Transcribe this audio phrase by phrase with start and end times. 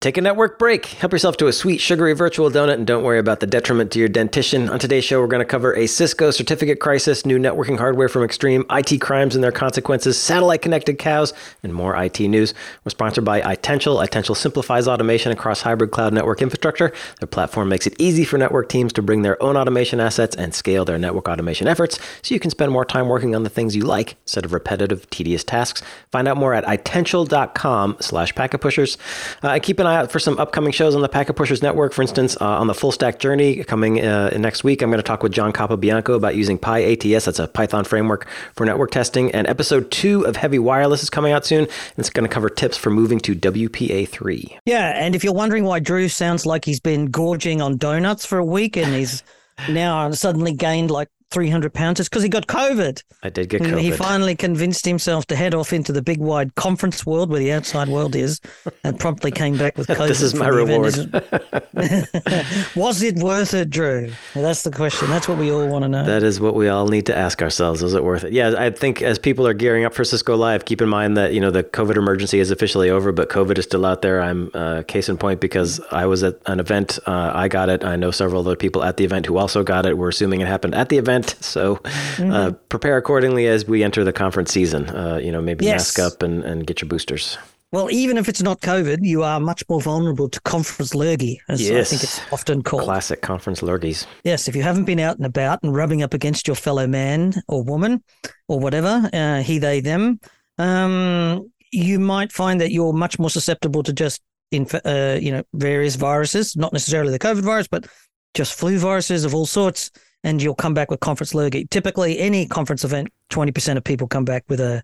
[0.00, 0.86] Take a network break.
[0.86, 3.98] Help yourself to a sweet, sugary virtual donut and don't worry about the detriment to
[3.98, 4.70] your dentition.
[4.70, 8.22] On today's show, we're going to cover a Cisco certificate crisis, new networking hardware from
[8.22, 12.54] Extreme, IT crimes and their consequences, satellite connected cows, and more IT news.
[12.82, 14.00] We're sponsored by Itential.
[14.00, 16.94] Itential simplifies automation across hybrid cloud network infrastructure.
[17.18, 20.54] Their platform makes it easy for network teams to bring their own automation assets and
[20.54, 23.76] scale their network automation efforts so you can spend more time working on the things
[23.76, 25.82] you like instead of repetitive, tedious tasks.
[26.10, 28.96] Find out more at itential.com slash packetpushers.
[29.44, 31.92] Uh, and keep an eye out for some upcoming shows on the Packet Pushers Network.
[31.92, 35.02] For instance, uh, on the Full Stack Journey coming uh, next week, I'm going to
[35.02, 37.24] talk with John Capobianco about using PyATS.
[37.24, 39.30] That's a Python framework for network testing.
[39.32, 41.64] And episode two of Heavy Wireless is coming out soon.
[41.64, 44.58] And it's going to cover tips for moving to WPA3.
[44.64, 44.92] Yeah.
[44.94, 48.44] And if you're wondering why Drew sounds like he's been gorging on donuts for a
[48.44, 49.22] week and he's
[49.68, 52.00] now suddenly gained like 300 pounds.
[52.00, 53.02] It's because he got COVID.
[53.22, 53.80] I did get COVID.
[53.80, 57.52] He finally convinced himself to head off into the big wide conference world where the
[57.52, 58.40] outside world is
[58.84, 60.08] and promptly came back with COVID.
[60.08, 60.94] this is my reward.
[62.74, 64.12] was it worth it, Drew?
[64.34, 65.08] That's the question.
[65.08, 66.04] That's what we all want to know.
[66.04, 67.82] That is what we all need to ask ourselves.
[67.82, 68.32] Is it worth it?
[68.32, 71.32] Yeah, I think as people are gearing up for Cisco Live, keep in mind that,
[71.32, 74.20] you know, the COVID emergency is officially over, but COVID is still out there.
[74.20, 76.98] I'm uh, case in point because I was at an event.
[77.06, 77.84] Uh, I got it.
[77.84, 79.96] I know several other people at the event who also got it.
[79.96, 81.42] We're assuming it happened at the event event.
[81.42, 82.32] So uh, mm-hmm.
[82.32, 84.88] uh, prepare accordingly as we enter the conference season.
[84.90, 85.96] Uh, you know, maybe yes.
[85.96, 87.38] mask up and, and get your boosters.
[87.72, 91.62] Well, even if it's not COVID, you are much more vulnerable to conference lurgy, as
[91.62, 91.86] yes.
[91.86, 92.82] I think it's often called.
[92.82, 94.06] Classic conference lurgies.
[94.24, 97.32] Yes, if you haven't been out and about and rubbing up against your fellow man
[97.46, 98.02] or woman
[98.48, 100.18] or whatever, uh, he, they, them,
[100.58, 105.44] um, you might find that you're much more susceptible to just in, uh, you know,
[105.54, 107.86] various viruses, not necessarily the COVID virus, but
[108.34, 109.92] just flu viruses of all sorts
[110.24, 111.66] and you'll come back with conference lurgy.
[111.66, 114.82] Typically, any conference event, 20% of people come back with a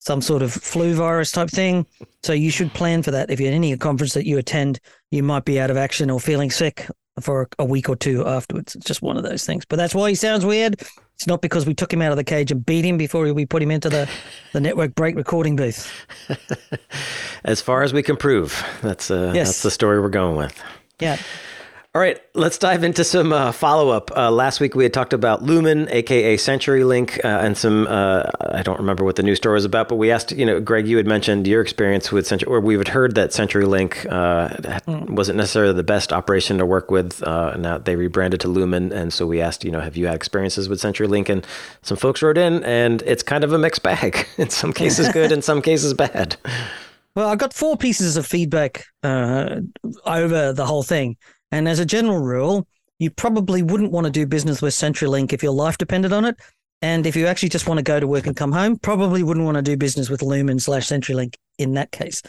[0.00, 1.84] some sort of flu virus type thing.
[2.22, 3.30] So you should plan for that.
[3.30, 4.78] If you're at any conference that you attend,
[5.10, 6.86] you might be out of action or feeling sick
[7.20, 8.76] for a week or two afterwards.
[8.76, 9.64] It's just one of those things.
[9.64, 10.80] But that's why he sounds weird.
[11.14, 13.44] It's not because we took him out of the cage and beat him before we
[13.44, 14.08] put him into the,
[14.52, 15.92] the network break recording booth.
[17.44, 19.48] as far as we can prove, that's uh, yes.
[19.48, 20.62] that's the story we're going with.
[21.00, 21.18] Yeah.
[21.94, 24.14] All right, let's dive into some uh, follow up.
[24.14, 28.62] Uh, last week we had talked about Lumen, aka CenturyLink, uh, and some, uh, I
[28.62, 30.98] don't remember what the news story was about, but we asked, you know, Greg, you
[30.98, 35.10] had mentioned your experience with Century, or we had heard that CenturyLink mm.
[35.10, 37.22] wasn't necessarily the best operation to work with.
[37.22, 40.14] Uh, now they rebranded to Lumen, and so we asked, you know, have you had
[40.14, 41.30] experiences with CenturyLink?
[41.30, 41.46] And
[41.80, 44.26] some folks wrote in, and it's kind of a mixed bag.
[44.36, 46.36] in some cases good, in some cases bad.
[47.14, 51.16] Well, I got four pieces of feedback over the whole thing.
[51.50, 52.66] And as a general rule,
[52.98, 56.36] you probably wouldn't want to do business with CenturyLink if your life depended on it.
[56.82, 59.46] And if you actually just want to go to work and come home, probably wouldn't
[59.46, 62.22] want to do business with Lumen slash CenturyLink in that case.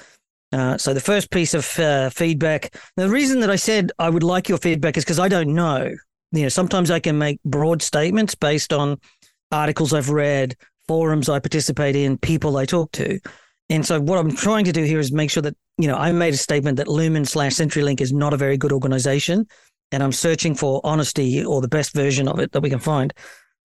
[0.52, 4.24] Uh, so the first piece of uh, feedback, the reason that I said I would
[4.24, 5.94] like your feedback is because I don't know.
[6.32, 8.98] You know, sometimes I can make broad statements based on
[9.52, 10.56] articles I've read,
[10.88, 13.20] forums I participate in, people I talk to.
[13.70, 16.12] And so what I'm trying to do here is make sure that, you know, I
[16.12, 19.48] made a statement that Lumen slash CenturyLink is not a very good organization.
[19.94, 23.14] And I'm searching for honesty or the best version of it that we can find.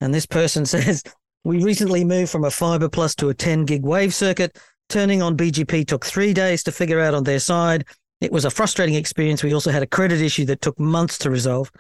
[0.01, 1.03] And this person says,
[1.43, 4.59] we recently moved from a fiber plus to a 10 gig wave circuit.
[4.89, 7.85] Turning on BGP took three days to figure out on their side.
[8.21, 9.43] It was a frustrating experience.
[9.43, 11.71] We also had a credit issue that took months to resolve.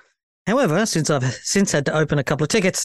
[0.48, 2.84] However, since I've since had to open a couple of tickets,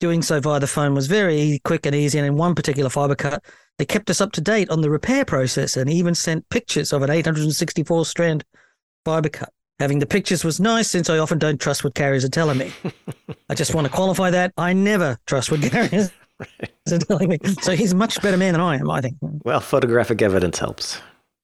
[0.00, 2.18] doing so via the phone was very quick and easy.
[2.18, 3.44] And in one particular fiber cut,
[3.78, 7.02] they kept us up to date on the repair process and even sent pictures of
[7.02, 8.44] an 864 strand
[9.04, 9.52] fiber cut.
[9.78, 12.72] Having the pictures was nice since I often don't trust what carriers are telling me.
[13.48, 14.52] I just want to qualify that.
[14.56, 16.10] I never trust what carriers
[16.92, 17.38] are telling me.
[17.62, 19.16] So he's a much better man than I am, I think.
[19.20, 21.00] Well, photographic evidence helps.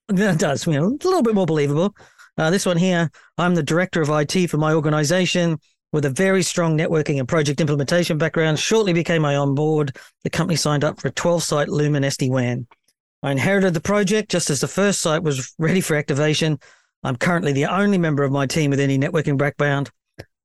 [0.08, 0.66] That does.
[0.66, 1.94] You know, a little bit more believable.
[2.36, 5.58] Uh, this one here, I'm the director of IT for my organization
[5.94, 9.96] with a very strong networking and project implementation background, shortly became my on board.
[10.24, 12.66] The company signed up for a 12 site Lumen SD WAN.
[13.22, 16.58] I inherited the project just as the first site was ready for activation.
[17.04, 19.88] I'm currently the only member of my team with any networking background.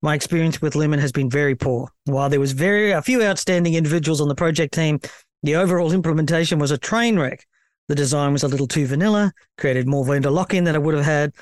[0.04, 1.90] My experience with Lumen has been very poor.
[2.06, 5.00] While there was very a few outstanding individuals on the project team,
[5.42, 7.44] the overall implementation was a train wreck.
[7.88, 11.06] The design was a little too vanilla, created more vendor lock-in than I would have
[11.06, 11.34] had,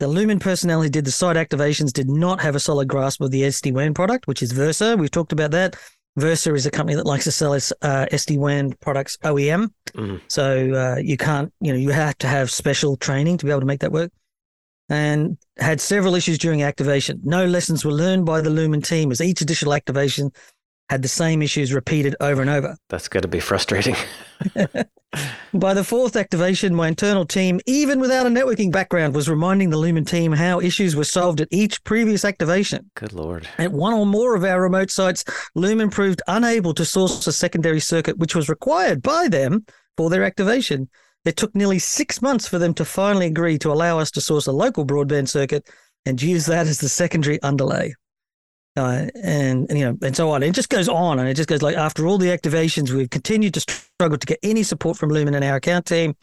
[0.00, 3.30] the Lumen personnel who did the site activations did not have a solid grasp of
[3.30, 4.96] the SD WAN product, which is Versa.
[4.96, 5.76] We've talked about that.
[6.16, 9.68] Versa is a company that likes to sell its uh, SD WAN products OEM.
[9.92, 10.16] Mm-hmm.
[10.28, 13.60] So uh, you can't, you know, you have to have special training to be able
[13.60, 14.10] to make that work.
[14.88, 17.20] And had several issues during activation.
[17.22, 20.32] No lessons were learned by the Lumen team as each additional activation
[20.90, 22.76] had the same issues repeated over and over.
[22.88, 23.94] That's got to be frustrating.
[25.54, 29.76] By the fourth activation, my internal team, even without a networking background, was reminding the
[29.76, 32.90] Lumen team how issues were solved at each previous activation.
[32.96, 33.48] Good lord.
[33.58, 35.22] At one or more of our remote sites,
[35.54, 39.64] Lumen proved unable to source a secondary circuit which was required by them
[39.96, 40.88] for their activation.
[41.24, 44.48] It took nearly six months for them to finally agree to allow us to source
[44.48, 45.68] a local broadband circuit
[46.04, 47.94] and use that as the secondary underlay.
[48.76, 50.42] Uh, and, and, you know, and so on.
[50.42, 53.54] It just goes on, and it just goes like after all the activations, we've continued
[53.54, 56.14] to struggle to get any support from Lumen in our account team.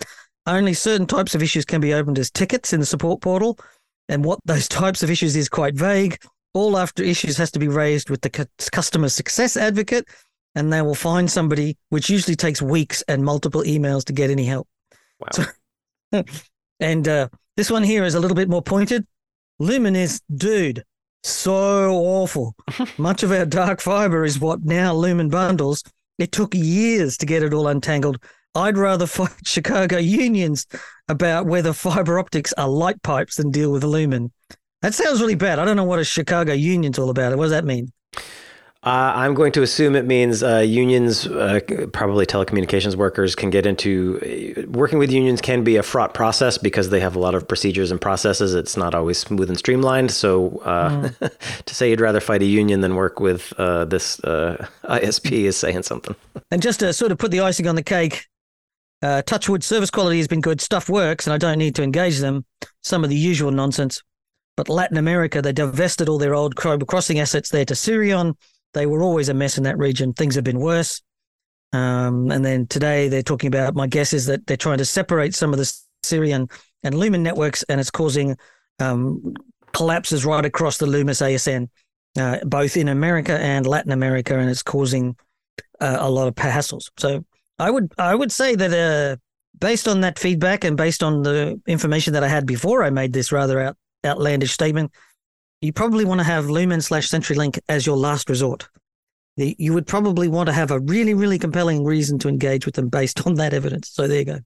[0.46, 3.60] Only certain types of issues can be opened as tickets in the support portal,
[4.08, 6.20] and what those types of issues is quite vague.
[6.54, 10.08] All after issues has to be raised with the customer success advocate,
[10.56, 14.46] and they will find somebody, which usually takes weeks and multiple emails to get any
[14.46, 14.68] help.
[15.20, 15.46] Wow.
[16.12, 16.24] So,
[16.80, 17.28] and uh,
[17.58, 19.06] this one here is a little bit more pointed.
[19.60, 20.84] Lumen is dude
[21.24, 22.56] so awful.
[22.98, 25.84] Much of our dark fiber is what now Lumen bundles.
[26.18, 28.24] It took years to get it all untangled.
[28.56, 30.66] I'd rather fight Chicago unions
[31.08, 34.32] about whether fiber optics are light pipes than deal with Lumen.
[34.82, 35.60] That sounds really bad.
[35.60, 37.36] I don't know what a Chicago union's all about.
[37.36, 37.92] What does that mean?
[38.84, 41.60] Uh, I'm going to assume it means uh, unions, uh,
[41.94, 46.60] probably telecommunications workers, can get into uh, working with unions can be a fraught process
[46.60, 48.54] because they have a lot of procedures and processes.
[48.54, 50.12] It's not always smooth and streamlined.
[50.12, 51.64] So mm.
[51.66, 55.84] to say you'd rather fight a union than work with uh, this ISP is saying
[55.84, 56.16] something.
[56.52, 58.28] And just to sort of put the icing on the cake,
[59.02, 60.62] Touchwood service quality has been good.
[60.62, 62.46] Stuff works, and I don't need to engage them.
[62.84, 64.04] Some of the usual nonsense.
[64.56, 68.36] But Latin America, they divested all their old crossing assets there to Cirion
[68.78, 70.14] they were always a mess in that region.
[70.14, 71.02] Things have been worse.
[71.74, 75.36] Um, and then today they're talking about, my guess is that they're trying to separate
[75.36, 76.50] some of the Cirion
[76.84, 78.38] and Lumen networks, and it's causing
[78.80, 79.34] um,
[79.74, 81.70] collapses right across the Lumos ASN,
[82.18, 85.16] uh, both in America and Latin America, and it's causing
[85.80, 86.90] uh, a lot of hassles.
[86.98, 87.26] So
[87.60, 89.18] I would I would say that uh,
[89.60, 93.12] based on that feedback and based on the information that I had before I made
[93.12, 94.92] this rather out, outlandish statement,
[95.62, 98.68] you probably want to have Lumen slash CenturyLink as your last resort.
[99.36, 102.90] You would probably want to have a really, really compelling reason to engage with them
[102.90, 103.90] based on that evidence.
[103.90, 104.40] So there you go.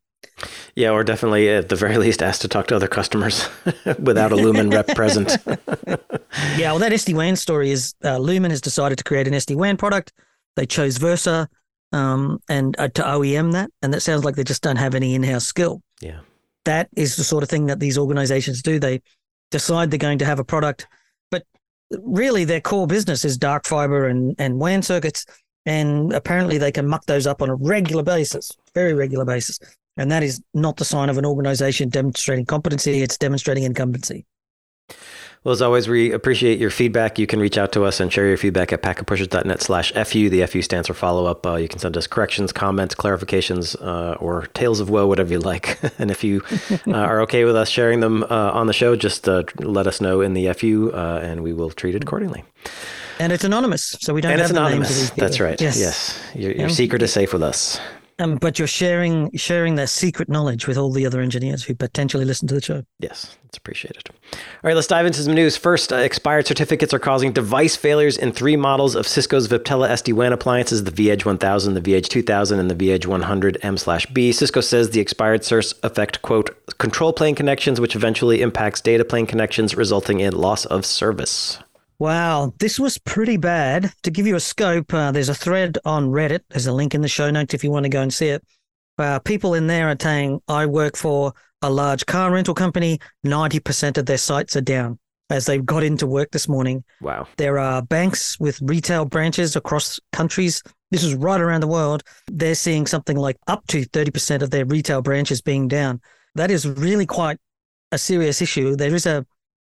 [0.76, 3.50] Yeah, or definitely at the very least ask to talk to other customers
[4.00, 5.38] without a Lumen rep present.
[6.58, 9.56] yeah, well, that SD WAN story is uh, Lumen has decided to create an SD
[9.56, 10.14] WAN product.
[10.56, 11.50] They chose Versa
[11.92, 15.16] um, and uh, to OEM that, and that sounds like they just don't have any
[15.16, 15.82] in-house skill.
[16.00, 16.20] Yeah,
[16.66, 18.80] that is the sort of thing that these organizations do.
[18.80, 19.02] They
[19.50, 20.88] decide they're going to have a product
[22.00, 25.26] really their core business is dark fiber and, and WAN circuits.
[25.66, 29.60] And apparently they can muck those up on a regular basis, very regular basis.
[29.98, 34.26] And that is not the sign of an organization demonstrating competency, it's demonstrating incumbency.
[35.44, 37.18] Well, as always, we appreciate your feedback.
[37.18, 40.30] You can reach out to us and share your feedback at packetpushers.net slash FU.
[40.30, 41.44] The FU stands for follow up.
[41.48, 45.40] Uh, you can send us corrections, comments, clarifications, uh, or tales of woe, whatever you
[45.40, 45.80] like.
[46.00, 46.44] and if you
[46.86, 50.00] uh, are okay with us sharing them uh, on the show, just uh, let us
[50.00, 52.44] know in the FU uh, and we will treat it accordingly.
[53.20, 54.90] And it's anonymous, so we don't and have it's anonymous.
[54.90, 55.60] names of these That's right.
[55.60, 55.80] Yes.
[55.80, 56.22] Yes.
[56.36, 56.74] Your, your yeah.
[56.74, 57.80] secret is safe with us.
[58.22, 62.24] Um, but you're sharing sharing that secret knowledge with all the other engineers who potentially
[62.24, 62.84] listen to the show.
[63.00, 64.10] Yes, it's appreciated.
[64.12, 65.58] All right, let's dive into some news.
[65.58, 70.34] First, uh, expired certificates are causing device failures in three models of Cisco's Viptela SD-WAN
[70.34, 74.32] appliances: the VEdge 1000, the VEdge 2000, and the VEdge 100 M/B.
[74.32, 79.26] Cisco says the expired certs affect quote control plane connections, which eventually impacts data plane
[79.26, 81.58] connections, resulting in loss of service.
[82.02, 83.94] Wow, this was pretty bad.
[84.02, 86.40] To give you a scope, uh, there's a thread on Reddit.
[86.50, 88.44] There's a link in the show notes if you want to go and see it.
[88.98, 91.32] Uh, people in there are saying, I work for
[91.62, 92.98] a large car rental company.
[93.24, 94.98] 90% of their sites are down
[95.30, 96.84] as they got into work this morning.
[97.02, 97.28] Wow.
[97.38, 100.64] There are banks with retail branches across countries.
[100.90, 102.02] This is right around the world.
[102.26, 106.02] They're seeing something like up to 30% of their retail branches being down.
[106.34, 107.38] That is really quite
[107.92, 108.76] a serious issue.
[108.76, 109.24] There is a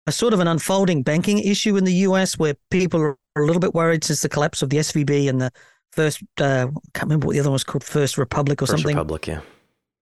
[0.10, 3.60] a sort of an unfolding banking issue in the US where people are a little
[3.60, 5.52] bit worried since the collapse of the SVB and the
[5.92, 8.80] first, uh, I can't remember what the other one was called, First Republic or first
[8.80, 8.96] something.
[8.96, 9.42] Republic, yeah.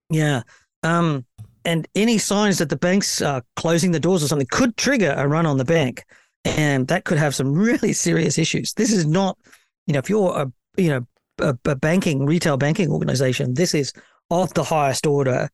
[0.09, 0.43] Yeah.
[0.83, 1.25] Um,
[1.65, 5.27] and any signs that the banks are closing the doors or something could trigger a
[5.27, 6.05] run on the bank.
[6.45, 8.73] And that could have some really serious issues.
[8.73, 9.37] This is not,
[9.87, 11.05] you know, if you're a, you know,
[11.39, 13.91] a, a banking, retail banking organization, this is
[14.31, 15.49] of the highest order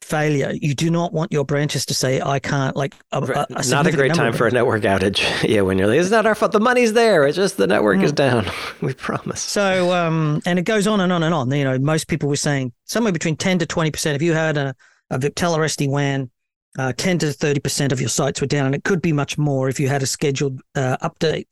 [0.00, 0.52] failure.
[0.52, 3.86] You do not want your branches to say, "I can't." Like, a, a, a not
[3.86, 5.20] a great time for a network outage.
[5.48, 6.52] yeah, when you're like, "It's not our fault.
[6.52, 7.26] The money's there.
[7.26, 8.04] It's just the network mm.
[8.04, 8.46] is down."
[8.80, 9.40] we promise.
[9.40, 11.50] So, um, and it goes on and on and on.
[11.50, 14.16] You know, most people were saying somewhere between ten to twenty percent.
[14.16, 14.74] If you had a,
[15.10, 16.30] a Viptela SD WAN,
[16.78, 19.38] uh, ten to thirty percent of your sites were down, and it could be much
[19.38, 21.46] more if you had a scheduled uh, update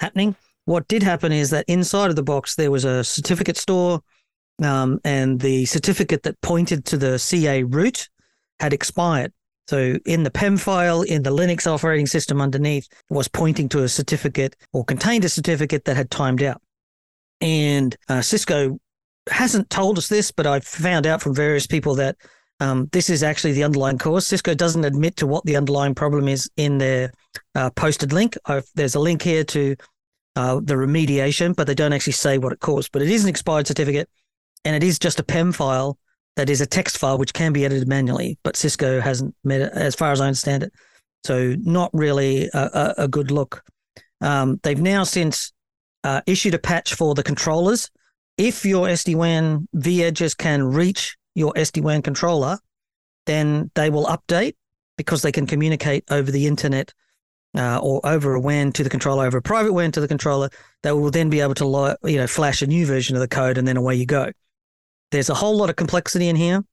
[0.00, 0.36] happening.
[0.64, 4.00] what did happen is that inside of the box there was a certificate store,
[4.62, 8.08] um, and the certificate that pointed to the CA root
[8.60, 9.32] had expired.
[9.68, 13.88] So in the PEM file in the Linux operating system underneath was pointing to a
[13.88, 16.62] certificate or contained a certificate that had timed out.
[17.40, 18.78] And uh, Cisco
[19.30, 22.16] hasn't told us this, but I've found out from various people that
[22.60, 24.26] um, this is actually the underlying cause.
[24.26, 27.12] Cisco doesn't admit to what the underlying problem is in their
[27.54, 28.36] uh, posted link.
[28.46, 29.76] I've, there's a link here to
[30.34, 32.90] uh, the remediation, but they don't actually say what it caused.
[32.90, 34.08] But it is an expired certificate,
[34.64, 35.98] and it is just a PEM file
[36.36, 38.38] that is a text file which can be edited manually.
[38.42, 40.72] But Cisco hasn't made it, as far as I understand it.
[41.24, 43.64] So not really a, a, a good look.
[44.20, 45.52] Um, they've now since
[46.04, 47.90] uh, issued a patch for the controllers.
[48.36, 52.58] If your SD WAN V edges can reach your SD WAN controller,
[53.26, 54.54] then they will update
[54.96, 56.92] because they can communicate over the internet
[57.56, 60.50] uh, or over a WAN to the controller, over a private WAN to the controller,
[60.82, 63.58] they will then be able to you know flash a new version of the code,
[63.58, 64.30] and then away you go.
[65.10, 66.64] There's a whole lot of complexity in here.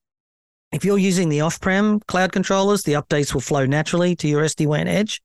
[0.72, 4.88] If you're using the off-prem cloud controllers, the updates will flow naturally to your SD-WAN
[4.88, 5.22] edge.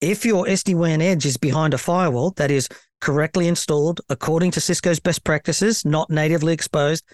[0.00, 2.68] If your SD-WAN edge is behind a firewall that is
[3.00, 7.04] correctly installed according to Cisco's best practices, not natively exposed,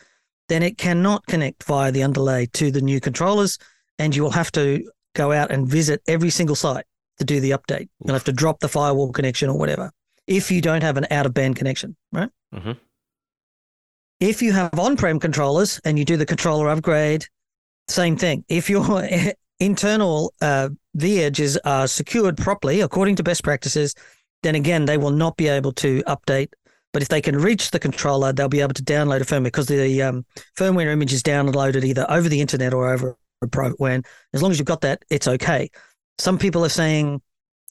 [0.48, 3.58] then it cannot connect via the underlay to the new controllers,
[3.98, 6.84] and you will have to go out and visit every single site
[7.18, 7.88] to do the update.
[8.04, 9.90] You'll have to drop the firewall connection or whatever
[10.26, 12.30] if you don't have an out of band connection, right?
[12.54, 12.72] Mm-hmm.
[14.20, 17.26] If you have on prem controllers and you do the controller upgrade,
[17.88, 18.44] same thing.
[18.49, 19.06] If your
[19.61, 20.70] internal uh,
[21.00, 23.94] edges are secured properly according to best practices,
[24.42, 26.49] then again, they will not be able to update.
[26.92, 29.66] But if they can reach the controller, they'll be able to download a firmware because
[29.66, 30.25] the um,
[30.56, 34.02] firmware image is downloaded either over the internet or over a private WAN.
[34.32, 35.70] As long as you've got that, it's okay.
[36.18, 37.20] Some people are saying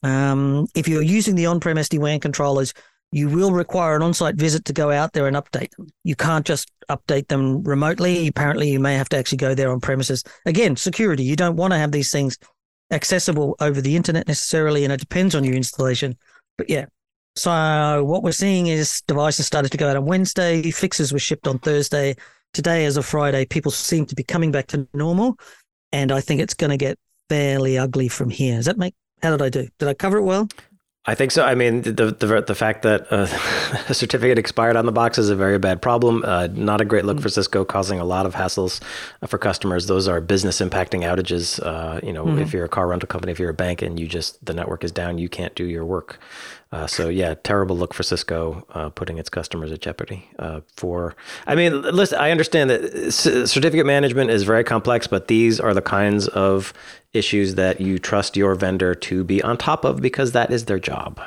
[0.03, 2.73] um, if you're using the on-prem SD-WAN controllers,
[3.15, 5.87] you will require an on-site visit to go out there and update them.
[6.03, 8.27] You can't just update them remotely.
[8.27, 10.21] Apparently, you may have to actually go there on premises.
[10.45, 11.23] Again, security.
[11.23, 12.37] You don't want to have these things
[12.91, 16.17] accessible over the internet necessarily, and it depends on your installation.
[16.57, 16.87] But yeah,
[17.37, 20.69] so what we're seeing is devices started to go out on Wednesday.
[20.69, 22.17] Fixes were shipped on Thursday.
[22.53, 25.39] Today, as of Friday, people seem to be coming back to normal,
[25.93, 28.57] and I think it's going to get fairly ugly from here.
[28.57, 28.93] Does that make?
[29.23, 29.69] How did I do?
[29.79, 30.49] Did I cover it well?
[31.07, 31.43] I think so.
[31.43, 33.27] I mean, the the, the fact that uh,
[33.89, 36.23] a certificate expired on the box is a very bad problem.
[36.25, 37.23] Uh, not a great look mm-hmm.
[37.23, 38.81] for Cisco, causing a lot of hassles
[39.21, 39.85] uh, for customers.
[39.85, 41.63] Those are business impacting outages.
[41.63, 42.39] Uh, you know, mm-hmm.
[42.39, 44.83] if you're a car rental company, if you're a bank, and you just the network
[44.83, 46.19] is down, you can't do your work.
[46.75, 50.29] Uh, so yeah, terrible look for Cisco, uh, putting its customers at jeopardy.
[50.37, 51.15] Uh, for
[51.47, 55.73] I mean, listen, I understand that c- certificate management is very complex, but these are
[55.73, 56.73] the kinds of
[57.13, 60.77] issues that you trust your vendor to be on top of because that is their
[60.77, 61.21] job.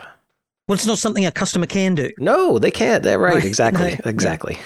[0.69, 2.11] Well, it's not something a customer can do.
[2.19, 3.03] No, they can't.
[3.03, 3.37] They're right.
[3.37, 3.45] right.
[3.47, 3.93] Exactly.
[4.05, 4.59] No, exactly.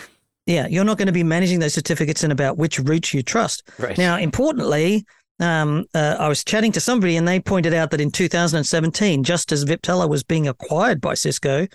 [0.47, 0.67] Yeah.
[0.67, 3.63] you're not going to be managing those certificates and about which routes you trust.
[3.79, 3.97] Right.
[3.97, 5.07] Now, importantly,
[5.41, 9.53] um, uh, I was chatting to somebody and they pointed out that in 2017, just
[9.53, 11.67] as Viptela was being acquired by Cisco,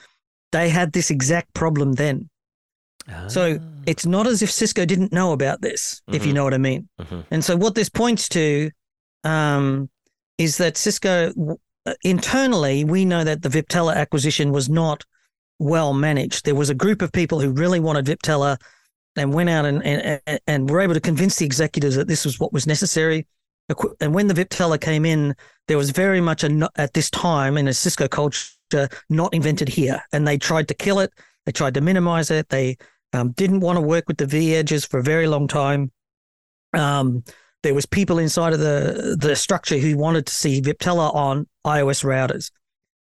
[0.52, 2.30] they had this exact problem then.
[3.28, 3.82] So ah.
[3.86, 6.16] it's not as if Cisco didn't know about this, mm-hmm.
[6.16, 6.36] if you mm-hmm.
[6.36, 6.90] know what I mean.
[7.00, 7.22] Mm-hmm.
[7.32, 8.70] And so what this points to
[9.24, 9.90] um,
[10.38, 11.32] is that Cisco
[11.86, 15.06] uh, internally, we know that the Viptela acquisition was not
[15.60, 16.46] well managed.
[16.46, 18.58] There was a group of people who really wanted Viptela
[19.16, 22.40] and went out and, and, and were able to convince the executives that this was
[22.40, 23.26] what was necessary
[24.00, 25.36] and when the Viptela came in,
[25.68, 30.02] there was very much a at this time in a Cisco culture not invented here,
[30.12, 31.12] and they tried to kill it.
[31.46, 32.50] They tried to minimize it.
[32.50, 32.78] They
[33.14, 35.92] um, didn't want to work with the V edges for a very long time.
[36.74, 37.24] Um,
[37.64, 42.04] there was people inside of the the structure who wanted to see Viptela on iOS
[42.04, 42.52] routers.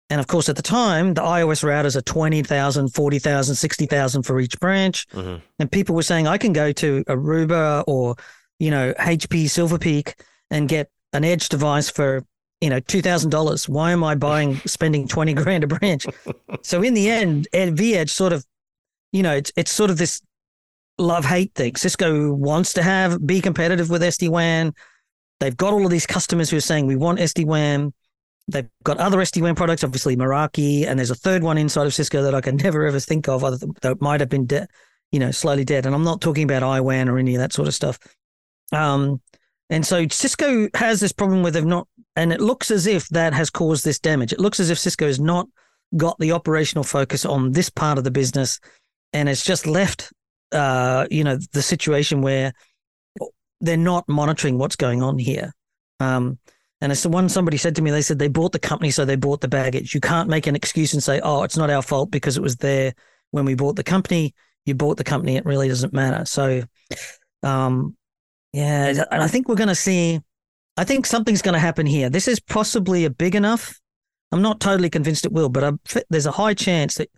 [0.09, 4.59] And of course, at the time, the iOS routers are 20,000, 40,000, 60,000 for each
[4.61, 5.09] branch.
[5.09, 5.45] Mm-hmm.
[5.59, 8.15] And people were saying, I can go to Aruba or,
[8.61, 10.15] you know, HP Silver Peak
[10.51, 12.25] and get an edge device for
[12.61, 13.69] you know two thousand dollars.
[13.69, 16.07] Why am I buying spending twenty grand a branch?
[16.63, 18.45] so in the end, V Edge sort of,
[19.13, 20.23] you know, it's it's sort of this
[20.99, 21.77] love hate thing.
[21.77, 24.75] Cisco wants to have be competitive with SD WAN.
[25.41, 27.93] They've got all of these customers who are saying we want SD WAN.
[28.49, 31.95] They've got other SD WAN products, obviously Meraki, and there's a third one inside of
[31.95, 34.69] Cisco that I can never ever think of, other than, that might have been dead,
[35.13, 35.85] you know, slowly dead.
[35.85, 37.99] And I'm not talking about iWAN or any of that sort of stuff.
[38.73, 39.21] Um,
[39.71, 43.33] and so Cisco has this problem where they've not, and it looks as if that
[43.35, 44.33] has caused this damage.
[44.33, 45.49] It looks as if Cisco has not
[45.97, 48.61] got the operational focus on this part of the business,
[49.13, 50.13] and it's just left,
[50.53, 52.53] uh, you know, the situation where
[53.61, 55.53] they're not monitoring what's going on here.
[56.01, 56.39] Um,
[56.81, 59.17] And as one somebody said to me, they said they bought the company, so they
[59.17, 59.95] bought the baggage.
[59.95, 62.57] You can't make an excuse and say, "Oh, it's not our fault because it was
[62.57, 62.93] there
[63.31, 64.35] when we bought the company."
[64.67, 66.27] You bought the company; it really doesn't matter.
[66.27, 66.65] So,
[67.43, 67.96] um,
[68.57, 70.19] yeah, and I think we're going to see.
[70.79, 72.09] I think something's going to happen here.
[72.09, 73.79] This is possibly a big enough.
[74.33, 77.11] I'm not totally convinced it will, but I'm, there's a high chance that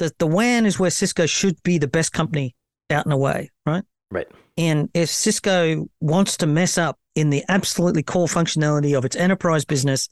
[0.00, 2.56] the, the WAN is where Cisco should be the best company
[2.90, 3.84] out and away, right?
[4.10, 4.26] Right.
[4.58, 9.64] And if Cisco wants to mess up in the absolutely core functionality of its enterprise
[9.64, 10.08] business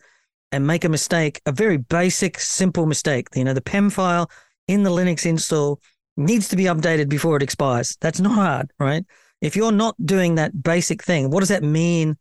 [0.52, 4.30] and make a mistake, a very basic, simple mistake, you know, the PEM file
[4.68, 5.80] in the Linux install
[6.16, 7.96] needs to be updated before it expires.
[8.00, 9.04] That's not hard, right?
[9.40, 12.16] If you're not doing that basic thing, what does that mean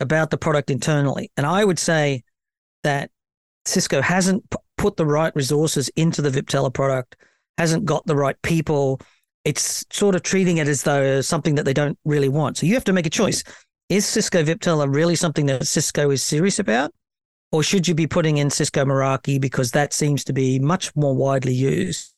[0.00, 1.30] about the product internally?
[1.36, 2.22] And I would say
[2.82, 3.10] that
[3.64, 7.16] Cisco hasn't p- put the right resources into the Viptela product,
[7.58, 9.00] hasn't got the right people.
[9.44, 12.56] It's sort of treating it as though something that they don't really want.
[12.56, 13.42] So you have to make a choice.
[13.88, 16.92] Is Cisco Viptela really something that Cisco is serious about?
[17.50, 21.14] Or should you be putting in Cisco Meraki because that seems to be much more
[21.14, 22.14] widely used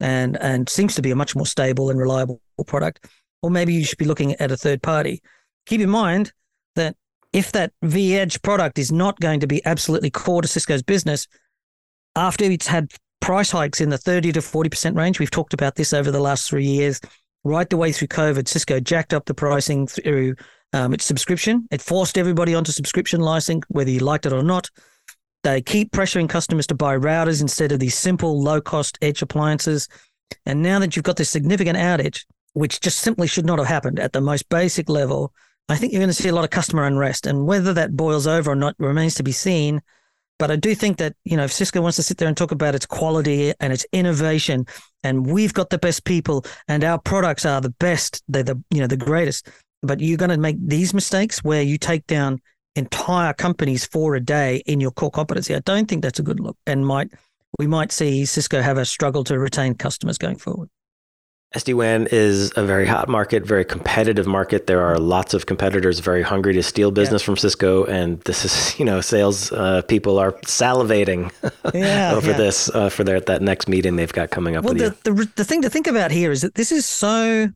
[0.00, 3.06] and, and seems to be a much more stable and reliable product?
[3.42, 5.20] Or maybe you should be looking at a third party.
[5.66, 6.32] Keep in mind
[6.76, 6.96] that
[7.32, 11.26] if that V Edge product is not going to be absolutely core to Cisco's business,
[12.14, 15.92] after it's had price hikes in the 30 to 40% range, we've talked about this
[15.92, 17.00] over the last three years,
[17.44, 20.34] right the way through COVID, Cisco jacked up the pricing through
[20.72, 21.66] um, its subscription.
[21.70, 24.70] It forced everybody onto subscription licensing, whether you liked it or not.
[25.42, 29.88] They keep pressuring customers to buy routers instead of these simple, low cost edge appliances.
[30.46, 33.98] And now that you've got this significant outage, which just simply should not have happened
[33.98, 35.32] at the most basic level,
[35.68, 37.26] I think you're going to see a lot of customer unrest.
[37.26, 39.80] And whether that boils over or not remains to be seen.
[40.38, 42.50] But I do think that, you know, if Cisco wants to sit there and talk
[42.50, 44.66] about its quality and its innovation,
[45.04, 48.80] and we've got the best people and our products are the best, they're the, you
[48.80, 49.48] know, the greatest.
[49.82, 52.40] But you're going to make these mistakes where you take down
[52.74, 55.54] entire companies for a day in your core competency.
[55.54, 57.12] I don't think that's a good look and might
[57.58, 60.70] we might see Cisco have a struggle to retain customers going forward.
[61.54, 64.66] SD WAN is a very hot market, very competitive market.
[64.66, 67.26] There are lots of competitors very hungry to steal business yeah.
[67.26, 71.30] from Cisco, and this is, you know, sales uh, people are salivating
[71.74, 72.36] yeah, over yeah.
[72.36, 74.64] this uh, for their that next meeting they've got coming up.
[74.64, 77.48] Well, the, the the thing to think about here is that this is so.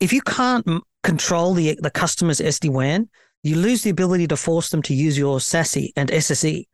[0.00, 0.66] If you can't
[1.02, 3.08] control the the customer's SD WAN,
[3.42, 6.66] you lose the ability to force them to use your SASE and SSE.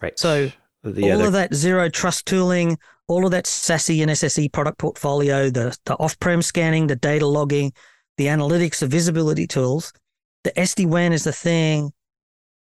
[0.00, 0.18] Right.
[0.18, 0.50] So
[0.84, 2.78] the all of that zero trust tooling,
[3.10, 7.72] all of that SASE and SSE product portfolio, the, the off-prem scanning, the data logging,
[8.16, 9.92] the analytics, the visibility tools,
[10.44, 11.92] the SD-WAN is the thing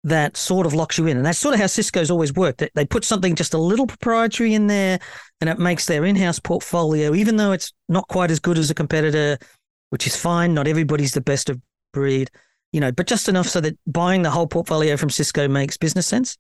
[0.04, 1.18] that sort of locks you in.
[1.18, 2.64] And that's sort of how Cisco's always worked.
[2.74, 5.00] They put something just a little proprietary in there
[5.40, 8.76] and it makes their in-house portfolio, even though it's not quite as good as a
[8.76, 9.38] competitor,
[9.92, 10.54] which is fine.
[10.54, 11.62] Not everybody's the best of
[11.94, 12.32] breed,
[12.72, 16.08] you know, but just enough so that buying the whole portfolio from Cisco makes business
[16.08, 16.38] sense.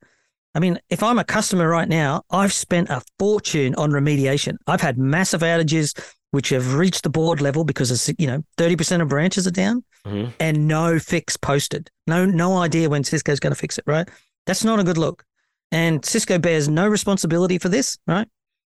[0.55, 4.57] I mean, if I'm a customer right now, I've spent a fortune on remediation.
[4.67, 5.97] I've had massive outages
[6.31, 9.83] which have reached the board level because it's, you know 30% of branches are down
[10.05, 10.31] mm-hmm.
[10.39, 11.89] and no fix posted.
[12.07, 14.07] No no idea when Cisco's going to fix it, right?
[14.45, 15.23] That's not a good look.
[15.71, 18.27] And Cisco bears no responsibility for this, right?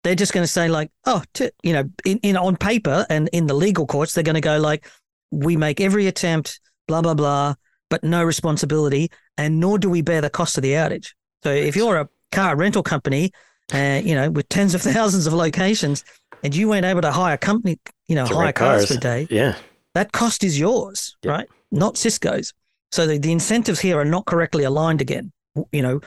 [0.04, 3.30] They're just going to say like, oh, t-, you know, in, in on paper and
[3.32, 4.88] in the legal courts, they're going to go like,
[5.30, 7.56] we make every attempt, blah blah blah,
[7.90, 11.14] but no responsibility, and nor do we bear the cost of the outage.
[11.44, 13.32] So if you're a car rental company,
[13.74, 16.04] uh, you know, with tens of thousands of locations,
[16.44, 18.88] and you weren't able to hire company, you know, hire cars.
[18.88, 19.56] per day, yeah,
[19.94, 21.48] that cost is yours, right?
[21.72, 22.54] Not Cisco's.
[22.92, 25.32] So the, the incentives here are not correctly aligned again.
[25.72, 26.02] You know,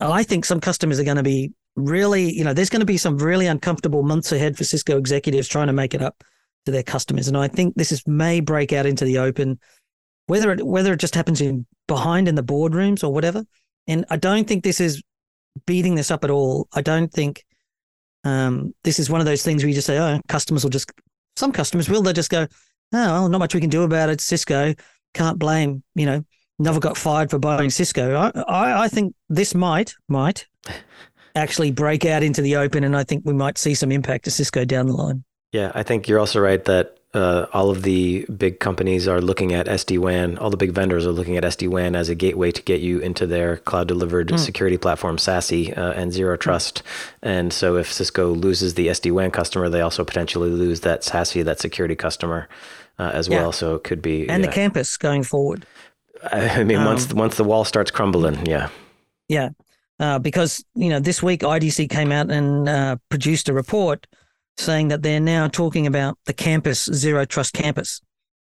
[0.00, 2.96] I think some customers are going to be really, you know, there's going to be
[2.96, 6.22] some really uncomfortable months ahead for Cisco executives trying to make it up
[6.66, 7.28] to their customers.
[7.28, 9.58] And I think this is may break out into the open,
[10.26, 13.44] whether it whether it just happens in behind in the boardrooms or whatever.
[13.86, 15.02] And I don't think this is
[15.66, 16.68] beating this up at all.
[16.74, 17.44] I don't think
[18.24, 20.90] um, this is one of those things where you just say, oh, customers will just,
[21.36, 22.46] some customers will, they'll just go, oh,
[22.92, 24.20] well, not much we can do about it.
[24.20, 24.74] Cisco
[25.12, 26.24] can't blame, you know,
[26.58, 28.14] never got fired for buying Cisco.
[28.14, 30.46] I, I, I think this might, might
[31.34, 32.84] actually break out into the open.
[32.84, 35.24] And I think we might see some impact to Cisco down the line.
[35.52, 39.52] Yeah, I think you're also right that uh, all of the big companies are looking
[39.52, 40.36] at SD WAN.
[40.38, 42.98] All the big vendors are looking at SD WAN as a gateway to get you
[42.98, 44.38] into their cloud delivered mm.
[44.38, 46.82] security platform, SASE, uh, and zero trust.
[47.22, 51.44] And so, if Cisco loses the SD WAN customer, they also potentially lose that SASE,
[51.44, 52.48] that security customer,
[52.98, 53.40] uh, as yeah.
[53.40, 53.52] well.
[53.52, 54.48] So it could be and yeah.
[54.48, 55.66] the campus going forward.
[56.32, 58.70] I mean, um, once once the wall starts crumbling, yeah,
[59.28, 59.50] yeah,
[60.00, 64.06] uh, because you know this week IDC came out and uh, produced a report
[64.58, 68.00] saying that they're now talking about the campus zero trust campus,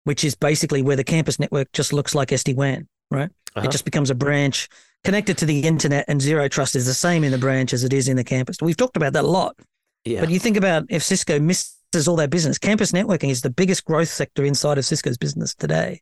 [0.05, 2.89] which is basically where the campus network just looks like SD WAN.
[3.11, 3.31] right?
[3.57, 3.67] Uh-huh.
[3.67, 4.69] It just becomes a branch
[5.05, 7.93] connected to the internet, and zero trust is the same in the branch as it
[7.93, 8.59] is in the campus.
[8.61, 9.57] We've talked about that a lot.
[10.05, 10.21] Yeah.
[10.21, 13.85] But you think about if Cisco misses all their business, campus networking is the biggest
[13.85, 16.01] growth sector inside of Cisco's business today.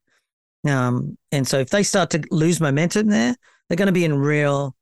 [0.67, 3.37] Um, and so if they start to lose momentum there,
[3.69, 4.75] they're going to be in real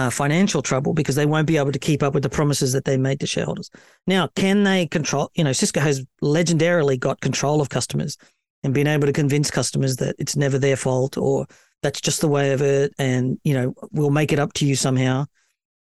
[0.00, 2.84] uh, financial trouble because they won't be able to keep up with the promises that
[2.86, 3.70] they made to shareholders.
[4.06, 5.30] Now, can they control?
[5.34, 8.16] You know, Cisco has legendarily got control of customers
[8.62, 11.46] and been able to convince customers that it's never their fault or
[11.82, 14.76] that's just the way of it, and you know we'll make it up to you
[14.76, 15.26] somehow.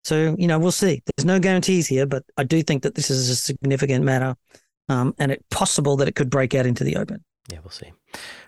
[0.03, 1.01] So you know we'll see.
[1.05, 4.36] There's no guarantees here, but I do think that this is a significant matter,
[4.88, 7.23] um, and it's possible that it could break out into the open.
[7.52, 7.91] Yeah, we'll see.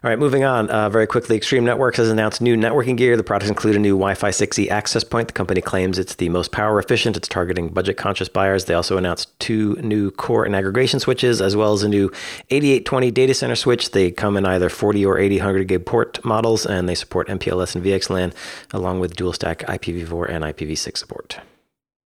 [0.04, 0.69] All right, moving on.
[0.69, 3.17] Uh, very quickly, Extreme Networks has announced new networking gear.
[3.17, 5.27] The products include a new Wi-Fi 6E access point.
[5.27, 7.17] The company claims it's the most power efficient.
[7.17, 8.65] It's targeting budget-conscious buyers.
[8.65, 12.12] They also announced two new core and aggregation switches, as well as a new
[12.51, 13.91] 8820 data center switch.
[13.91, 17.84] They come in either 40 or 800 gig port models, and they support MPLS and
[17.84, 18.34] VXLAN,
[18.71, 21.39] along with dual stack IPv4 and IPv6 support.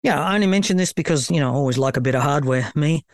[0.02, 2.72] Yeah, I only mention this because you know I always like a bit of hardware.
[2.74, 3.04] Me,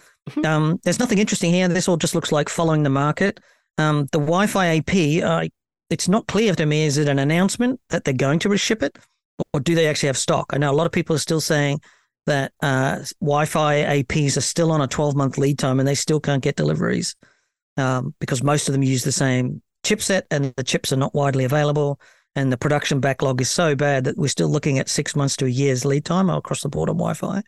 [0.45, 1.69] um, there's nothing interesting here.
[1.69, 3.41] This all just looks like following the market.
[3.79, 5.49] Um, the Wi-Fi AP, uh,
[5.91, 6.85] it's not clear to me.
[6.85, 8.99] Is it an announcement that they're going to reship it,
[9.53, 10.47] or do they actually have stock?
[10.53, 11.81] I know a lot of people are still saying
[12.27, 16.43] that uh, Wi-Fi APs are still on a 12-month lead time, and they still can't
[16.43, 17.14] get deliveries
[17.77, 21.45] um, because most of them use the same chipset, and the chips are not widely
[21.45, 22.01] available.
[22.37, 25.47] And the production backlog is so bad that we're still looking at six months to
[25.47, 27.43] a year's lead time across the board on Wi-Fi.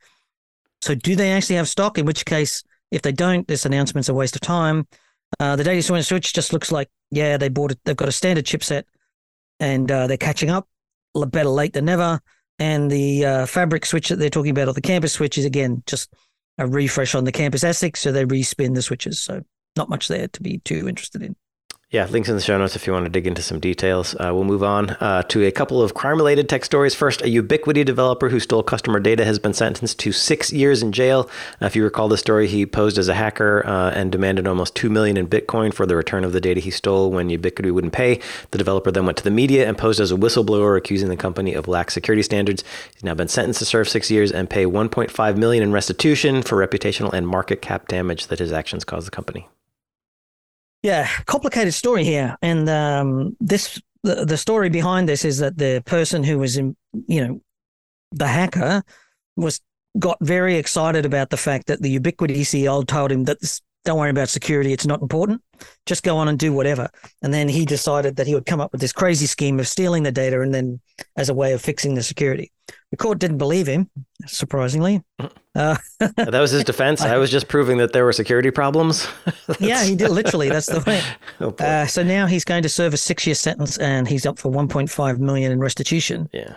[0.82, 1.98] So, do they actually have stock?
[1.98, 4.86] In which case, if they don't, this announcement's a waste of time.
[5.38, 7.80] Uh, the data center switch just looks like, yeah, they bought it.
[7.84, 8.84] They've got a standard chipset
[9.60, 10.68] and uh, they're catching up.
[11.14, 12.20] Better late than never.
[12.58, 15.82] And the uh, fabric switch that they're talking about, or the campus switch, is again
[15.86, 16.12] just
[16.58, 17.96] a refresh on the campus ASIC.
[17.96, 19.20] So they respin the switches.
[19.20, 19.42] So
[19.76, 21.36] not much there to be too interested in.
[21.92, 24.14] Yeah, links in the show notes if you want to dig into some details.
[24.14, 26.94] Uh, we'll move on uh, to a couple of crime related tech stories.
[26.94, 30.92] First, a Ubiquiti developer who stole customer data has been sentenced to six years in
[30.92, 31.28] jail.
[31.60, 34.76] Uh, if you recall the story, he posed as a hacker uh, and demanded almost
[34.76, 37.92] 2 million in Bitcoin for the return of the data he stole when Ubiquiti wouldn't
[37.92, 38.20] pay.
[38.52, 41.54] The developer then went to the media and posed as a whistleblower, accusing the company
[41.54, 42.62] of lax security standards.
[42.94, 46.64] He's now been sentenced to serve six years and pay 1.5 million in restitution for
[46.64, 49.48] reputational and market cap damage that his actions caused the company.
[50.82, 55.82] Yeah, complicated story here, and um, this the, the story behind this is that the
[55.84, 56.74] person who was in,
[57.06, 57.40] you know,
[58.12, 58.82] the hacker
[59.36, 59.60] was
[59.98, 63.98] got very excited about the fact that the Ubiquiti CEO told him that this, don't
[63.98, 65.42] worry about security, it's not important.
[65.86, 66.88] Just go on and do whatever.
[67.22, 70.02] And then he decided that he would come up with this crazy scheme of stealing
[70.02, 70.80] the data and then
[71.16, 72.52] as a way of fixing the security.
[72.90, 73.90] The court didn't believe him,
[74.26, 75.02] surprisingly.
[75.54, 77.02] Uh, that was his defense.
[77.02, 79.08] I, I, was just proving that there were security problems.
[79.60, 80.10] yeah, he did.
[80.10, 81.02] Literally, that's the way.
[81.40, 84.50] oh, uh, so now he's going to serve a six-year sentence, and he's up for
[84.50, 86.28] 1.5 million in restitution.
[86.32, 86.54] Yeah.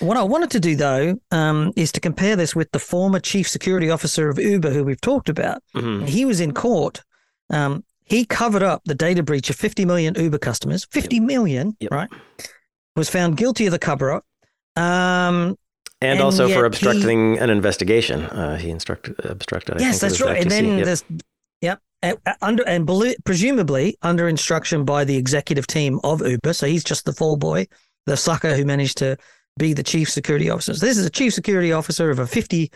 [0.00, 3.48] What I wanted to do though um, is to compare this with the former chief
[3.48, 5.62] security officer of Uber, who we've talked about.
[5.74, 6.06] Mm-hmm.
[6.06, 7.02] He was in court.
[7.50, 10.86] Um, he covered up the data breach of 50 million Uber customers.
[10.90, 11.24] Fifty yep.
[11.24, 11.90] million, yep.
[11.90, 12.08] right?
[12.96, 14.24] Was found guilty of the cover up.
[14.76, 15.56] Um,
[16.00, 18.24] and, and, also for obstructing he, an investigation.
[18.24, 19.80] Uh, he instructed obstructed.
[19.80, 20.42] Yes, that's right.
[20.42, 20.84] And then yep.
[20.84, 21.04] there's
[21.60, 21.80] yep,
[22.42, 22.88] under and
[23.24, 26.52] presumably under instruction by the executive team of Uber.
[26.52, 27.66] So he's just the fall boy,
[28.06, 29.16] the sucker who managed to
[29.58, 30.74] be the chief security officer.
[30.74, 32.70] So this is a chief security officer of a 50,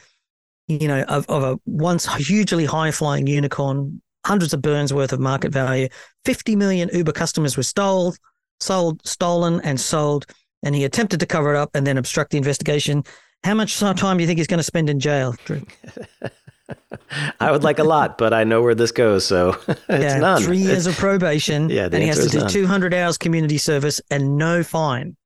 [0.68, 5.20] you know, of, of a once hugely high flying unicorn, hundreds of burns worth of
[5.20, 5.88] market value.
[6.24, 8.14] 50 million Uber customers were stole,
[8.60, 10.26] sold, stolen and sold
[10.62, 13.04] and he attempted to cover it up and then obstruct the investigation.
[13.44, 15.64] How much time do you think he's going to spend in jail, Drew?
[17.40, 20.42] I would like a lot, but I know where this goes, so it's yeah, none.
[20.42, 21.70] Three years of probation.
[21.70, 22.48] yeah, and he has to do none.
[22.48, 25.16] 200 hours community service and no fine.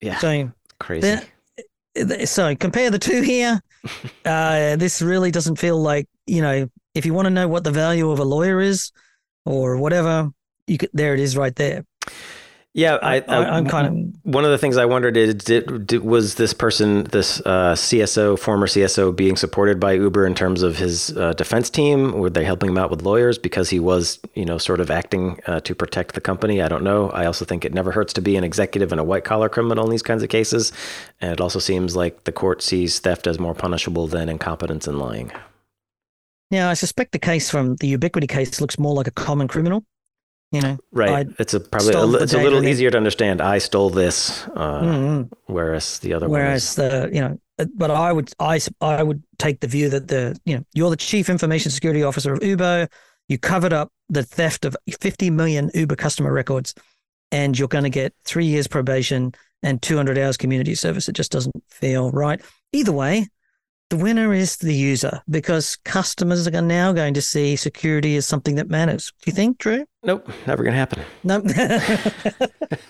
[0.00, 1.18] Yeah, so crazy.
[2.26, 3.60] So compare the two here.
[4.24, 6.68] Uh, this really doesn't feel like you know.
[6.92, 8.90] If you want to know what the value of a lawyer is,
[9.44, 10.30] or whatever,
[10.66, 11.84] you could, there it is right there.
[12.76, 16.04] Yeah, I, I, am kind of one of the things I wondered is did, did,
[16.04, 20.76] was this person, this uh, CSO, former CSO, being supported by Uber in terms of
[20.76, 22.12] his uh, defense team?
[22.12, 25.40] Were they helping him out with lawyers because he was, you know, sort of acting
[25.46, 26.60] uh, to protect the company?
[26.60, 27.08] I don't know.
[27.12, 29.86] I also think it never hurts to be an executive and a white collar criminal
[29.86, 30.70] in these kinds of cases,
[31.22, 34.98] and it also seems like the court sees theft as more punishable than incompetence and
[34.98, 35.32] lying.
[36.50, 39.82] Yeah, I suspect the case from the Ubiquiti case looks more like a common criminal
[40.52, 41.28] you know, right?
[41.28, 43.40] I it's a probably a, it's a little easier to understand.
[43.40, 45.52] I stole this, uh, mm-hmm.
[45.52, 46.28] whereas the other.
[46.28, 50.08] Whereas the you know, uh, but I would I I would take the view that
[50.08, 52.88] the you know you're the chief information security officer of Uber.
[53.28, 56.74] You covered up the theft of 50 million Uber customer records.
[57.32, 61.08] and you're going to get three years probation and 200 hours community service.
[61.08, 62.40] It just doesn't feel right.
[62.72, 63.26] Either way,
[63.90, 68.56] the winner is the user because customers are now going to see security as something
[68.56, 69.12] that matters.
[69.22, 69.86] Do you think, Drew?
[70.02, 71.02] Nope, never going to happen.
[71.22, 71.40] No.
[71.40, 72.82] that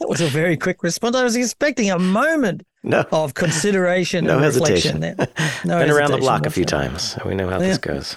[0.00, 1.16] was a very quick response.
[1.16, 3.04] I was expecting a moment no.
[3.10, 5.00] of consideration no and hesitation.
[5.00, 5.28] reflection there.
[5.64, 7.18] No Been around the block a few times.
[7.24, 7.68] We know how yeah.
[7.68, 8.16] this goes.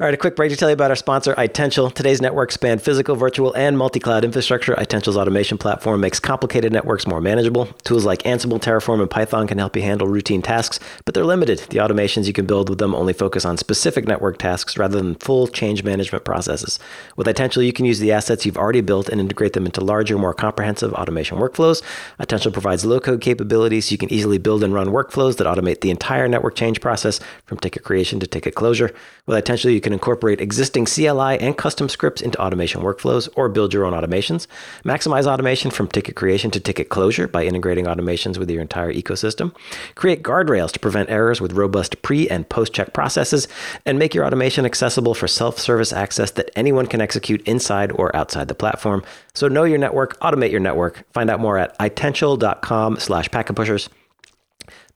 [0.00, 1.90] All right, a quick break to tell you about our sponsor, Itential.
[1.90, 4.72] Today's networks span physical, virtual, and multi-cloud infrastructure.
[4.80, 7.66] Itential's automation platform makes complicated networks more manageable.
[7.84, 11.58] Tools like Ansible, Terraform, and Python can help you handle routine tasks, but they're limited.
[11.68, 15.16] The automations you can build with them only focus on specific network tasks rather than
[15.16, 16.78] full change management processes.
[17.16, 20.16] With Itential, you can use the assets you've already built and integrate them into larger,
[20.16, 21.82] more comprehensive automation workflows.
[22.18, 25.90] Itential provides low-code capabilities so you can easily build and run workflows that automate the
[25.90, 28.94] entire network change process from ticket creation to ticket closure.
[29.26, 33.72] With Itential, you can incorporate existing CLI and custom scripts into automation workflows or build
[33.72, 34.46] your own automations.
[34.84, 39.54] Maximize automation from ticket creation to ticket closure by integrating automations with your entire ecosystem.
[39.94, 43.48] Create guardrails to prevent errors with robust pre and post check processes.
[43.86, 48.14] And make your automation accessible for self service access that anyone can execute inside or
[48.14, 49.02] outside the platform.
[49.34, 51.04] So know your network, automate your network.
[51.12, 53.88] Find out more at itential.com slash packetpushers.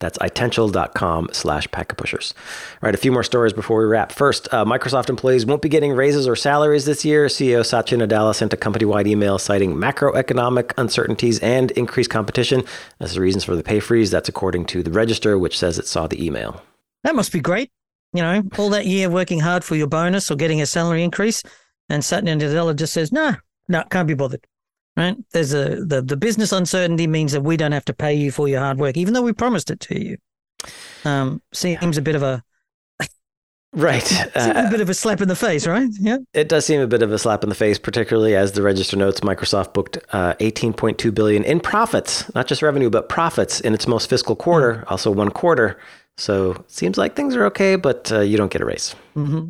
[0.05, 2.35] That's itential.com slash packetpushers.
[2.75, 4.13] All right, a few more stories before we wrap.
[4.13, 7.25] First, uh, Microsoft employees won't be getting raises or salaries this year.
[7.29, 12.65] CEO Satya Nadella sent a company-wide email citing macroeconomic uncertainties and increased competition
[13.01, 14.11] as the reasons for the pay freeze.
[14.11, 16.63] That's according to the Register, which says it saw the email.
[17.05, 17.71] That must be great.
[18.13, 21.43] You know, all that year working hard for your bonus or getting a salary increase,
[21.89, 23.37] and Satya Nadella just says, no,
[23.69, 24.47] no, can't be bothered
[24.97, 25.17] right?
[25.33, 28.49] There's a the, the business uncertainty means that we don't have to pay you for
[28.49, 30.17] your hard work, even though we promised it to you.
[31.05, 32.43] Um, seems a bit of a
[33.73, 35.91] right, uh, a bit of a slap in the face, right?
[36.01, 38.63] Yeah, it does seem a bit of a slap in the face, particularly as the
[38.63, 39.21] register notes.
[39.21, 44.09] Microsoft booked uh, 18.2 billion in profits, not just revenue, but profits in its most
[44.09, 45.79] fiscal quarter, also one quarter.
[46.17, 48.95] So seems like things are okay, but uh, you don't get a raise.
[49.17, 49.49] Mm-hmm.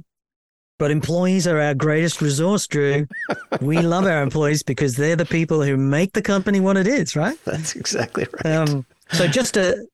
[0.79, 3.07] But employees are our greatest resource, Drew.
[3.61, 7.15] we love our employees because they're the people who make the company what it is,
[7.15, 7.39] right?
[7.45, 8.57] That's exactly right.
[8.57, 9.87] Um, so just to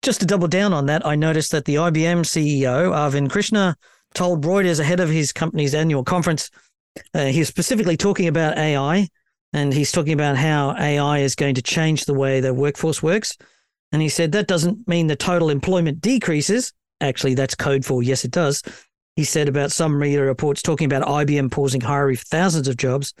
[0.00, 3.76] just to double down on that, I noticed that the IBM CEO Arvind Krishna
[4.14, 6.50] told Reuters ahead of his company's annual conference,
[7.14, 9.08] uh, he was specifically talking about AI,
[9.52, 13.36] and he's talking about how AI is going to change the way the workforce works.
[13.92, 16.72] And he said that doesn't mean the total employment decreases.
[17.00, 18.62] Actually, that's code for yes, it does
[19.16, 23.12] he said about some media reports talking about IBM pausing hiring for thousands of jobs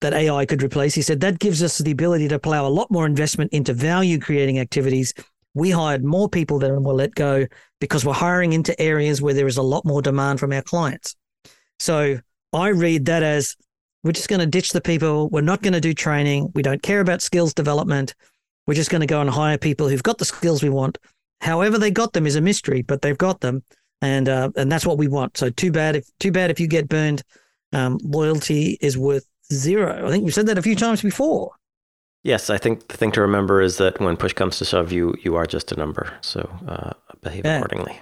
[0.00, 0.94] that AI could replace.
[0.94, 4.20] He said that gives us the ability to plow a lot more investment into value
[4.20, 5.12] creating activities.
[5.54, 7.46] We hired more people than we'll let go
[7.80, 11.16] because we're hiring into areas where there is a lot more demand from our clients.
[11.80, 12.20] So
[12.52, 13.56] I read that as
[14.04, 15.28] we're just going to ditch the people.
[15.28, 16.52] We're not going to do training.
[16.54, 18.14] We don't care about skills development.
[18.66, 20.98] We're just going to go and hire people who've got the skills we want.
[21.40, 23.64] However, they got them is a mystery, but they've got them
[24.02, 25.36] and uh, and that's what we want.
[25.36, 27.22] So too bad if too bad if you get burned.
[27.72, 30.06] Um, loyalty is worth zero.
[30.06, 31.52] I think you said that a few times before.
[32.24, 35.14] Yes, I think the thing to remember is that when push comes to shove, you
[35.22, 36.12] you are just a number.
[36.20, 37.56] So uh, behave yeah.
[37.56, 38.00] accordingly.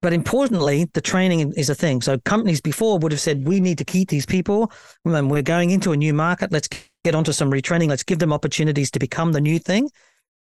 [0.00, 2.02] But importantly, the training is a thing.
[2.02, 4.70] So companies before would have said, we need to keep these people.
[5.02, 6.52] When we're going into a new market.
[6.52, 6.68] Let's
[7.02, 7.88] get onto some retraining.
[7.88, 9.90] Let's give them opportunities to become the new thing.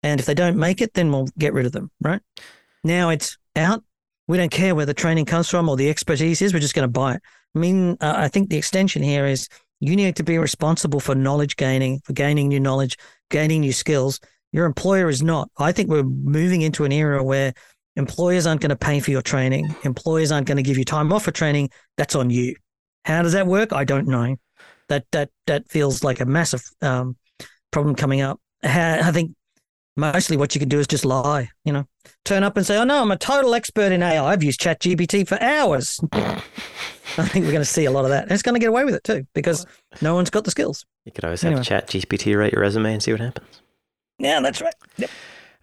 [0.03, 1.91] And if they don't make it, then we'll get rid of them.
[2.01, 2.21] Right
[2.83, 3.83] now, it's out.
[4.31, 6.53] We don't care where the training comes from or the expertise is.
[6.53, 7.21] We're just going to buy it.
[7.53, 9.49] I mean, uh, I think the extension here is
[9.81, 12.97] you need to be responsible for knowledge gaining, for gaining new knowledge,
[13.29, 14.21] gaining new skills.
[14.53, 15.49] Your employer is not.
[15.57, 17.53] I think we're moving into an era where
[17.97, 19.75] employers aren't going to pay for your training.
[19.83, 21.69] Employers aren't going to give you time off for training.
[21.97, 22.55] That's on you.
[23.03, 23.73] How does that work?
[23.73, 24.37] I don't know.
[24.87, 27.17] That that that feels like a massive um,
[27.69, 28.39] problem coming up.
[28.63, 29.35] I think
[29.97, 31.85] mostly what you can do is just lie, you know,
[32.23, 34.23] turn up and say, oh, no, I'm a total expert in AI.
[34.23, 35.99] I've used ChatGPT for hours.
[36.13, 38.23] I think we're going to see a lot of that.
[38.23, 39.65] And it's going to get away with it too, because
[40.01, 40.85] no one's got the skills.
[41.05, 41.65] You could always have anyway.
[41.65, 43.61] ChatGPT write your resume and see what happens.
[44.19, 44.75] Yeah, that's right.
[44.97, 45.09] Yep.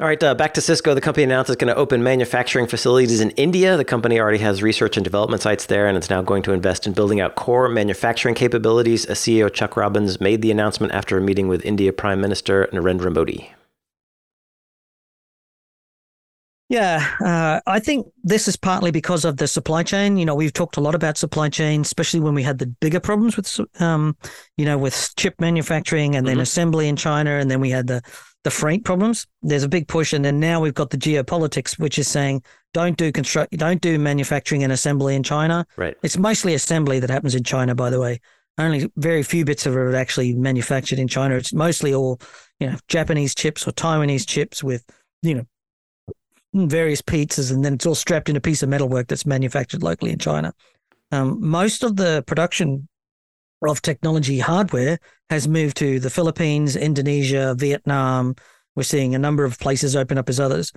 [0.00, 0.94] All right, uh, back to Cisco.
[0.94, 3.76] The company announced it's going to open manufacturing facilities in India.
[3.76, 6.86] The company already has research and development sites there, and it's now going to invest
[6.86, 9.06] in building out core manufacturing capabilities.
[9.06, 13.12] A CEO Chuck Robbins made the announcement after a meeting with India Prime Minister Narendra
[13.12, 13.52] Modi.
[16.68, 20.18] Yeah, uh, I think this is partly because of the supply chain.
[20.18, 23.00] You know, we've talked a lot about supply chain, especially when we had the bigger
[23.00, 24.16] problems with, um,
[24.58, 26.42] you know, with chip manufacturing and then mm-hmm.
[26.42, 28.02] assembly in China, and then we had the
[28.44, 29.26] the freight problems.
[29.42, 32.42] There's a big push, and then now we've got the geopolitics, which is saying
[32.74, 35.66] don't do construct, don't do manufacturing and assembly in China.
[35.76, 35.96] Right.
[36.02, 38.20] It's mostly assembly that happens in China, by the way.
[38.58, 41.36] only very few bits of it are actually manufactured in China.
[41.36, 42.20] It's mostly all,
[42.60, 44.84] you know, Japanese chips or Taiwanese chips with,
[45.22, 45.46] you know,
[46.54, 50.12] various pizzas, and then it's all strapped in a piece of metalwork that's manufactured locally
[50.12, 50.52] in China.
[51.12, 52.88] Um, most of the production
[53.66, 54.98] of technology hardware
[55.30, 58.34] has moved to the Philippines, Indonesia, Vietnam.
[58.76, 60.72] We're seeing a number of places open up as others.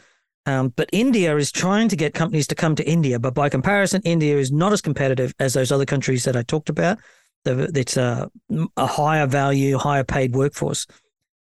[0.48, 3.20] Um, but India is trying to get companies to come to India.
[3.20, 6.70] But by comparison, India is not as competitive as those other countries that I talked
[6.70, 6.98] about.
[7.46, 8.30] It's a,
[8.78, 10.88] a higher value, higher paid workforce.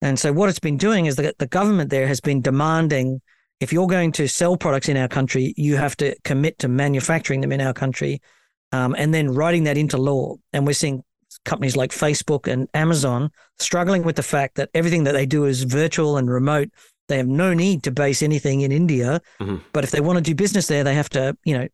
[0.01, 3.21] And so what it's been doing is that the government there has been demanding
[3.59, 7.41] if you're going to sell products in our country, you have to commit to manufacturing
[7.41, 8.21] them in our country
[8.71, 10.35] um, and then writing that into law.
[10.53, 11.03] And we're seeing
[11.45, 15.63] companies like Facebook and Amazon struggling with the fact that everything that they do is
[15.63, 16.69] virtual and remote.
[17.07, 19.57] They have no need to base anything in India, mm-hmm.
[19.73, 21.67] but if they want to do business there, they have to, you know,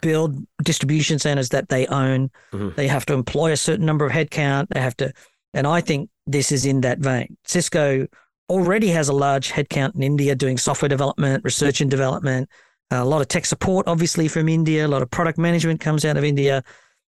[0.00, 2.30] build distribution centers that they own.
[2.52, 2.70] Mm-hmm.
[2.76, 4.68] They have to employ a certain number of headcount.
[4.70, 5.12] They have to,
[5.52, 7.36] and I think this is in that vein.
[7.44, 8.06] Cisco
[8.50, 12.50] already has a large headcount in India doing software development, research and development,
[12.90, 14.86] a lot of tech support, obviously from India.
[14.86, 16.64] A lot of product management comes out of India,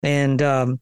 [0.03, 0.79] and um,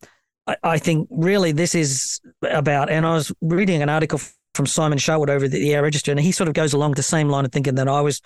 [0.48, 2.90] I, I, think really this is about.
[2.90, 4.20] And I was reading an article
[4.56, 7.04] from Simon Sherwood over at the Air Register, and he sort of goes along the
[7.04, 8.22] same line of thinking that I was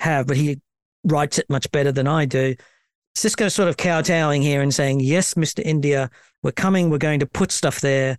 [0.00, 0.60] have, but he
[1.04, 2.56] writes it much better than I do.
[3.14, 6.10] Cisco sort of kowtowing here and saying, "Yes, Mister India,
[6.42, 6.90] we're coming.
[6.90, 8.18] We're going to put stuff there."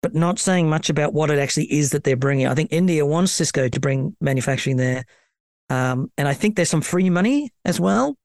[0.00, 2.46] But not saying much about what it actually is that they're bringing.
[2.46, 5.04] I think India wants Cisco to bring manufacturing there.
[5.70, 8.16] Um, and I think there's some free money as well,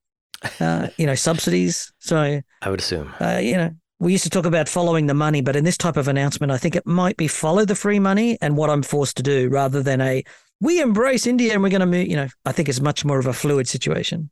[0.60, 1.92] uh, you know, subsidies.
[1.98, 5.40] So I would assume, uh, you know, we used to talk about following the money,
[5.40, 8.38] but in this type of announcement, I think it might be follow the free money
[8.40, 10.24] and what I'm forced to do rather than a
[10.60, 12.08] we embrace India and we're going to move.
[12.08, 14.30] You know, I think it's much more of a fluid situation.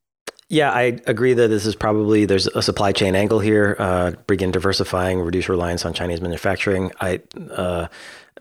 [0.49, 3.75] Yeah, I agree that this is probably there's a supply chain angle here.
[3.79, 6.93] Uh, begin diversifying, reduce reliance on Chinese manufacturing.
[7.01, 7.89] I uh,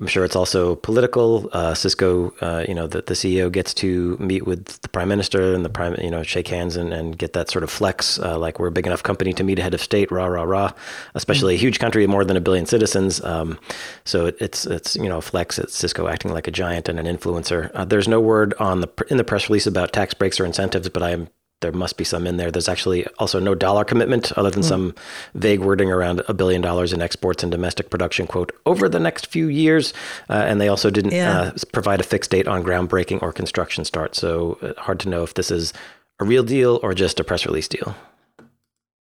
[0.02, 1.50] I'm sure it's also political.
[1.54, 5.54] Uh, Cisco, uh, you know, the, the CEO gets to meet with the prime minister
[5.54, 8.36] and the prime, you know, shake hands and, and get that sort of flex, uh,
[8.40, 10.72] like we're a big enough company to meet a head of state, rah rah rah.
[11.14, 11.60] Especially mm-hmm.
[11.60, 13.24] a huge country, more than a billion citizens.
[13.24, 13.60] Um,
[14.04, 15.60] so it, it's it's you know flex.
[15.60, 17.70] It's Cisco acting like a giant and an influencer.
[17.76, 20.90] Uh, there's no word on the in the press release about tax breaks or incentives,
[20.90, 21.28] but I'm
[21.62, 22.52] there must be some in there.
[22.52, 24.68] There's actually also no dollar commitment other than mm.
[24.68, 24.96] some
[25.36, 29.28] vague wording around a billion dollars in exports and domestic production, quote, over the next
[29.28, 29.94] few years.
[30.30, 31.40] Uh, and they also didn't yeah.
[31.40, 34.16] uh, provide a fixed date on groundbreaking or construction start.
[34.16, 35.74] So uh, hard to know if this is
[36.20, 37.96] a real deal or just a press release deal.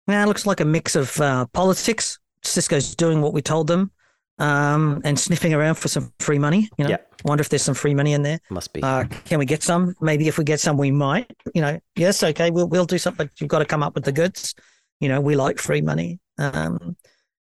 [0.08, 2.20] Yeah, it looks like a mix of uh, politics.
[2.44, 3.92] Cisco's doing what we told them
[4.40, 6.70] um, and sniffing around for some free money.
[6.78, 6.98] You know, yeah.
[7.24, 8.40] wonder if there's some free money in there.
[8.50, 8.84] Must be.
[8.84, 9.96] Uh, can we get some?
[10.02, 11.32] Maybe if we get some, we might.
[11.54, 13.28] You know, yes, okay, we'll we'll do something.
[13.28, 14.56] But you've got to come up with the goods.
[15.00, 16.20] You know, we like free money.
[16.38, 16.96] Um,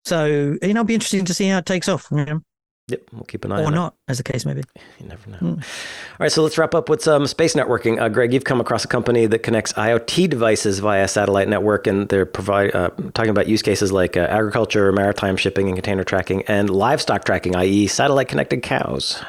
[0.05, 2.07] so you know, it'll be interesting to see how it takes off.
[2.11, 2.41] You know?
[2.89, 3.75] Yep, we'll keep an eye or on it.
[3.75, 4.63] Or not, as the case may be.
[4.99, 5.37] You never know.
[5.39, 5.57] Mm.
[5.57, 7.99] All right, so let's wrap up with some space networking.
[7.99, 12.07] Uh, Greg, you've come across a company that connects IoT devices via satellite network, and
[12.07, 16.43] they're provide uh, talking about use cases like uh, agriculture, maritime shipping, and container tracking,
[16.43, 19.21] and livestock tracking, i.e., satellite connected cows.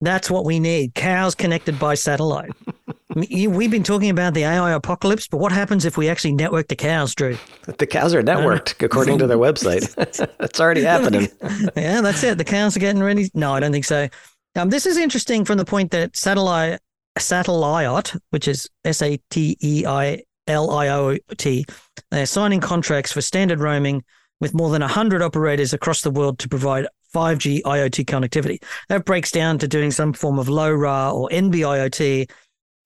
[0.00, 2.52] That's what we need: cows connected by satellite.
[3.14, 6.76] We've been talking about the AI apocalypse, but what happens if we actually network the
[6.76, 7.36] cows, Drew?
[7.66, 9.94] The cows are networked, uh, according to their website.
[10.38, 11.28] That's already happening.
[11.76, 12.38] yeah, that's it.
[12.38, 13.28] The cows are getting ready.
[13.34, 14.08] No, I don't think so.
[14.54, 16.78] Um, this is interesting from the point that satellite,
[17.18, 21.64] Sateliot, which is S A T E I L I O T,
[22.10, 24.04] they're signing contracts for standard roaming
[24.40, 28.62] with more than 100 operators across the world to provide 5G IoT connectivity.
[28.88, 32.30] That breaks down to doing some form of LoRa or NB IoT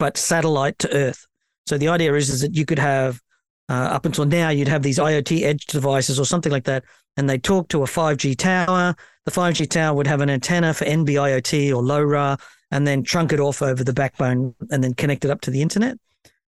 [0.04, 1.26] but satellite to Earth.
[1.66, 3.22] So the idea is, is that you could have,
[3.70, 6.84] uh, up until now, you'd have these IoT edge devices or something like that,
[7.16, 8.94] and they talk to a 5G tower.
[9.24, 12.38] The 5G tower would have an antenna for NB IoT or LoRa,
[12.70, 15.62] and then trunk it off over the backbone and then connect it up to the
[15.62, 15.96] internet.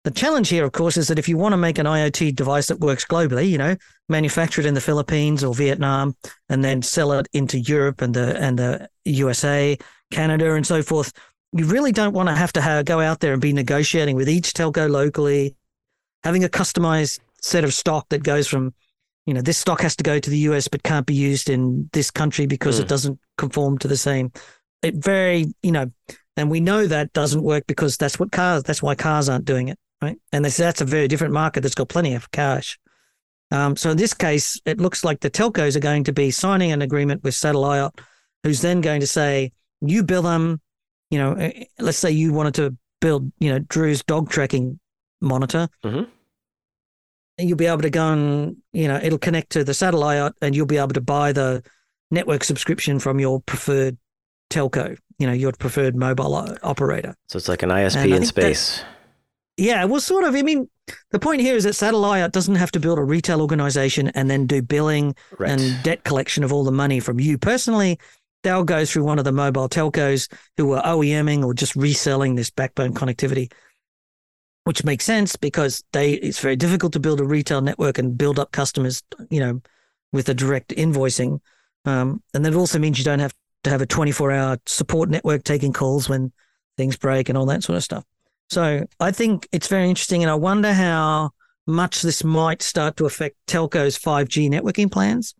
[0.04, 2.68] The challenge here, of course, is that if you want to make an IoT device
[2.68, 3.76] that works globally, you know,
[4.08, 6.16] manufacture it in the Philippines or Vietnam,
[6.48, 9.76] and then sell it into Europe and the and the USA,
[10.10, 11.12] Canada, and so forth,
[11.52, 14.28] you really don't want to have to have, go out there and be negotiating with
[14.28, 15.54] each telco locally,
[16.24, 18.74] having a customized set of stock that goes from,
[19.26, 21.90] you know, this stock has to go to the US but can't be used in
[21.92, 22.82] this country because mm.
[22.82, 24.32] it doesn't conform to the same.
[24.82, 25.90] It very, you know,
[26.36, 29.68] and we know that doesn't work because that's what cars, that's why cars aren't doing
[29.68, 30.18] it, right?
[30.32, 32.78] And that's a very different market that's got plenty of cash.
[33.50, 36.72] Um, so in this case, it looks like the telcos are going to be signing
[36.72, 37.98] an agreement with Sateliot,
[38.42, 40.62] who's then going to say, you bill them
[41.12, 44.80] you know, eh, let's say you wanted to build, you know, Drew's dog tracking
[45.20, 45.68] monitor.
[45.84, 46.10] Mm-hmm.
[47.38, 50.66] you'll be able to go and you know it'll connect to the satellite, and you'll
[50.66, 51.62] be able to buy the
[52.10, 53.98] network subscription from your preferred
[54.50, 54.98] telco.
[55.18, 57.14] You know, your preferred mobile operator.
[57.28, 58.78] So it's like an ISP in space.
[58.78, 58.86] That,
[59.58, 60.34] yeah, well, sort of.
[60.34, 60.68] I mean,
[61.10, 64.46] the point here is that Sateliot doesn't have to build a retail organization and then
[64.46, 65.50] do billing right.
[65.50, 67.98] and debt collection of all the money from you personally.
[68.42, 72.50] They'll go through one of the mobile telcos who are OEMing or just reselling this
[72.50, 73.52] backbone connectivity,
[74.64, 78.38] which makes sense because they it's very difficult to build a retail network and build
[78.38, 79.60] up customers, you know,
[80.12, 81.40] with a direct invoicing.
[81.84, 83.34] Um, and that also means you don't have
[83.64, 86.32] to have a 24 hour support network taking calls when
[86.76, 88.04] things break and all that sort of stuff.
[88.50, 90.22] So I think it's very interesting.
[90.22, 91.30] And I wonder how
[91.66, 95.34] much this might start to affect telcos' 5G networking plans.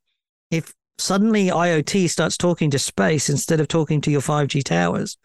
[0.51, 0.73] If
[1.03, 5.19] suddenly IoT starts talking to space instead of talking to your 5G towers,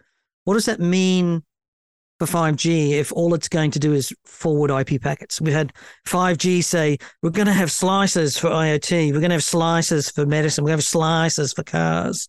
[0.44, 1.44] what does that mean
[2.20, 5.40] for 5G if all it's going to do is forward IP packets?
[5.40, 5.74] We had
[6.08, 10.26] 5G say, we're going to have slices for IoT, we're going to have slices for
[10.26, 12.28] medicine, we have slices for cars.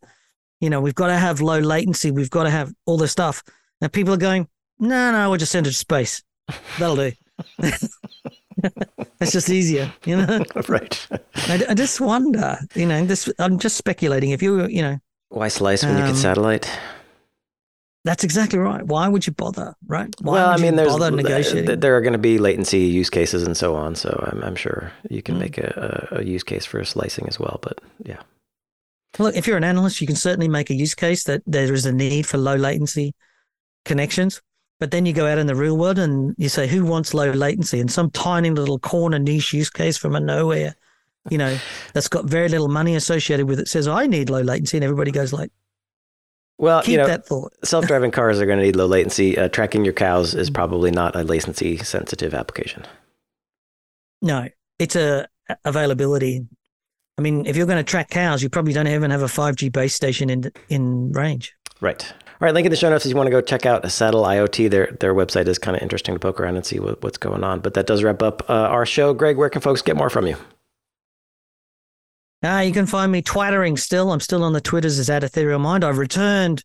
[0.61, 3.43] You know, we've got to have low latency, we've got to have all this stuff.
[3.81, 6.23] Now people are going, no, no, we'll just send it to space.
[6.79, 7.13] That'll do.
[9.21, 10.45] It's just easier, you know.
[10.69, 11.07] right.
[11.35, 13.05] I, I, just wonder, you know.
[13.05, 14.31] This I'm just speculating.
[14.31, 14.99] If you, you know,
[15.29, 16.71] why slice when um, you can satellite?
[18.05, 18.85] That's exactly right.
[18.87, 20.15] Why would you bother, right?
[20.23, 20.93] Why well, I mean, there's
[21.81, 23.97] there are going to be latency use cases and so on.
[23.97, 25.41] So I'm, I'm sure you can mm.
[25.41, 27.59] make a, a, use case for slicing as well.
[27.61, 28.23] But yeah.
[29.19, 31.87] Look, if you're an analyst, you can certainly make a use case that there is
[31.87, 33.15] a need for low latency
[33.85, 34.41] connections.
[34.81, 37.31] But then you go out in the real world and you say, who wants low
[37.31, 37.81] latency?
[37.81, 40.77] And some tiny little corner niche use case from a nowhere,
[41.31, 41.59] you know,
[41.95, 44.77] that's got very little money associated with it says, I need low latency.
[44.77, 45.51] And everybody goes like,
[46.59, 47.53] well, Keep you know, that thought.
[47.65, 49.39] self-driving cars are going to need low latency.
[49.39, 52.85] Uh, tracking your cows is probably not a latency sensitive application.
[54.23, 54.49] No,
[54.79, 55.29] it's a
[55.65, 56.47] availability.
[57.17, 59.73] I mean, if you're going to track cows, you probably don't even have a 5G
[59.73, 61.55] base station in in range.
[61.81, 62.13] Right.
[62.41, 64.71] All right, link in the show notes if you want to go check out Sateliot.
[64.71, 67.43] Their their website is kind of interesting to poke around and see what, what's going
[67.43, 67.59] on.
[67.59, 69.13] But that does wrap up uh, our show.
[69.13, 70.37] Greg, where can folks get more from you?
[72.45, 74.13] Uh, you can find me twattering still.
[74.13, 75.83] I'm still on the Twitters as at Ethereal Mind.
[75.83, 76.63] I've returned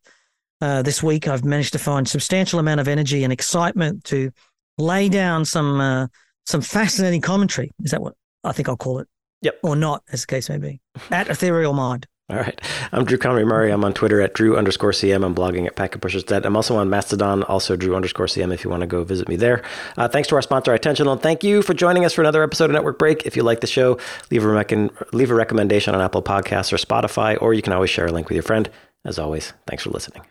[0.62, 1.28] uh, this week.
[1.28, 4.30] I've managed to find substantial amount of energy and excitement to
[4.78, 6.08] lay down some uh,
[6.46, 7.72] some fascinating commentary.
[7.84, 8.14] Is that what
[8.44, 9.08] I think I'll call it?
[9.42, 9.60] Yep.
[9.64, 10.80] Or not, as the case may be.
[11.10, 12.06] At Ethereal Mind.
[12.34, 12.60] All right.
[12.92, 13.70] I'm Drew Conry Murray.
[13.70, 15.24] I'm on Twitter at Drew underscore CM.
[15.24, 16.48] I'm blogging at packetpushers.net.
[16.48, 19.36] I'm also on Mastodon, also Drew underscore CM if you want to go visit me
[19.36, 19.62] there.
[19.98, 21.12] Uh, thanks to our sponsor, Itential.
[21.12, 23.28] And thank you for joining us for another episode of Network Break.
[23.28, 24.00] If you like the show,
[24.32, 27.92] leave a, rec- leave a recommendation on Apple Podcasts or Spotify, or you can always
[27.92, 28.68] share a link with your friend.
[29.06, 30.24] As always, thanks for listening.